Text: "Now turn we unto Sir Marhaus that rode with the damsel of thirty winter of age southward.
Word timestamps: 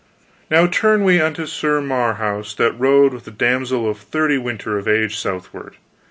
"Now 0.49 0.65
turn 0.65 1.03
we 1.03 1.21
unto 1.21 1.45
Sir 1.45 1.79
Marhaus 1.79 2.55
that 2.55 2.71
rode 2.71 3.13
with 3.13 3.25
the 3.25 3.29
damsel 3.29 3.87
of 3.87 3.99
thirty 3.99 4.39
winter 4.39 4.79
of 4.79 4.87
age 4.87 5.19
southward. 5.19 5.77